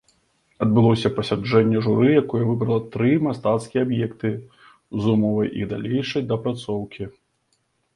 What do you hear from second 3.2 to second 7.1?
мастацкія аб'екты з умовай іх далейшай дапрацоўкі.